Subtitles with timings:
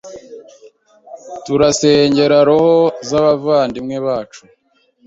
[1.43, 2.75] Turasengera roho
[3.07, 4.41] z'abavandimwe bacu.